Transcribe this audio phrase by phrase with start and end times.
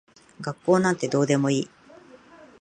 [0.41, 1.69] 学校なんてどうでもいい。